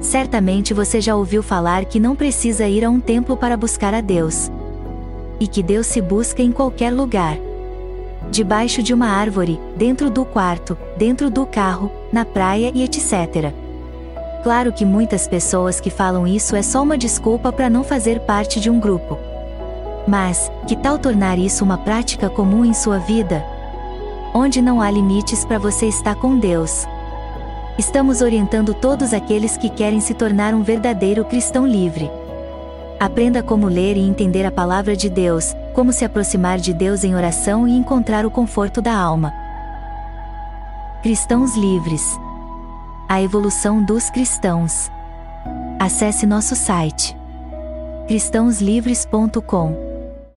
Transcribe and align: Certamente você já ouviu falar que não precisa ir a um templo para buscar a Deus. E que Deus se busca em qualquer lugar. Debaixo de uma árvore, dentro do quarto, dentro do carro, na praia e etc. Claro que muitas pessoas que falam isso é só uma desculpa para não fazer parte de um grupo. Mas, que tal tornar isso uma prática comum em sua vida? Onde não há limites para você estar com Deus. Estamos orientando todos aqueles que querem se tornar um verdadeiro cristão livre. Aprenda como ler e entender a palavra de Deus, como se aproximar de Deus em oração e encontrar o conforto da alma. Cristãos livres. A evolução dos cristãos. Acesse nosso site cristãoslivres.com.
Certamente 0.00 0.72
você 0.72 1.00
já 1.00 1.16
ouviu 1.16 1.42
falar 1.42 1.84
que 1.84 1.98
não 1.98 2.14
precisa 2.14 2.68
ir 2.68 2.84
a 2.84 2.90
um 2.90 3.00
templo 3.00 3.36
para 3.36 3.56
buscar 3.56 3.92
a 3.92 4.00
Deus. 4.00 4.50
E 5.40 5.46
que 5.46 5.62
Deus 5.62 5.86
se 5.86 6.00
busca 6.00 6.42
em 6.42 6.52
qualquer 6.52 6.92
lugar. 6.92 7.36
Debaixo 8.30 8.82
de 8.82 8.94
uma 8.94 9.08
árvore, 9.08 9.60
dentro 9.76 10.10
do 10.10 10.24
quarto, 10.24 10.76
dentro 10.96 11.30
do 11.30 11.46
carro, 11.46 11.90
na 12.12 12.24
praia 12.24 12.70
e 12.74 12.84
etc. 12.84 13.52
Claro 14.42 14.72
que 14.72 14.84
muitas 14.84 15.26
pessoas 15.26 15.80
que 15.80 15.90
falam 15.90 16.26
isso 16.26 16.54
é 16.54 16.62
só 16.62 16.82
uma 16.82 16.96
desculpa 16.96 17.50
para 17.50 17.68
não 17.68 17.82
fazer 17.82 18.20
parte 18.20 18.60
de 18.60 18.70
um 18.70 18.78
grupo. 18.78 19.18
Mas, 20.06 20.50
que 20.66 20.76
tal 20.76 20.98
tornar 20.98 21.38
isso 21.38 21.64
uma 21.64 21.76
prática 21.76 22.30
comum 22.30 22.64
em 22.64 22.72
sua 22.72 22.98
vida? 22.98 23.44
Onde 24.32 24.62
não 24.62 24.80
há 24.80 24.90
limites 24.90 25.44
para 25.44 25.58
você 25.58 25.86
estar 25.86 26.14
com 26.14 26.38
Deus. 26.38 26.86
Estamos 27.78 28.20
orientando 28.20 28.74
todos 28.74 29.14
aqueles 29.14 29.56
que 29.56 29.70
querem 29.70 30.00
se 30.00 30.12
tornar 30.12 30.52
um 30.52 30.64
verdadeiro 30.64 31.24
cristão 31.24 31.64
livre. 31.64 32.10
Aprenda 32.98 33.40
como 33.40 33.68
ler 33.68 33.96
e 33.96 34.00
entender 34.00 34.44
a 34.44 34.50
palavra 34.50 34.96
de 34.96 35.08
Deus, 35.08 35.54
como 35.72 35.92
se 35.92 36.04
aproximar 36.04 36.58
de 36.58 36.74
Deus 36.74 37.04
em 37.04 37.14
oração 37.14 37.68
e 37.68 37.76
encontrar 37.76 38.26
o 38.26 38.30
conforto 38.32 38.82
da 38.82 38.92
alma. 38.92 39.32
Cristãos 41.04 41.56
livres. 41.56 42.18
A 43.08 43.22
evolução 43.22 43.80
dos 43.80 44.10
cristãos. 44.10 44.90
Acesse 45.78 46.26
nosso 46.26 46.56
site 46.56 47.16
cristãoslivres.com. 48.08 49.87